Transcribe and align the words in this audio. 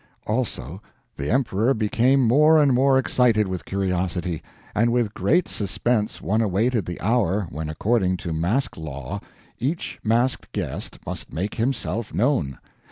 "Also 0.25 0.81
the 1.15 1.29
Emperor 1.29 1.75
became 1.75 2.25
more 2.27 2.59
and 2.59 2.73
more 2.73 2.97
excited 2.97 3.47
with 3.47 3.65
curiosity, 3.65 4.41
and 4.73 4.91
with 4.91 5.13
great 5.13 5.47
suspense 5.47 6.19
one 6.19 6.41
awaited 6.41 6.87
the 6.87 6.99
hour, 6.99 7.45
when 7.51 7.69
according 7.69 8.17
to 8.17 8.33
mask 8.33 8.77
law, 8.77 9.19
each 9.59 9.99
masked 10.03 10.51
guest 10.53 10.97
must 11.05 11.31
make 11.31 11.53
himself 11.53 12.15
known. 12.15 12.57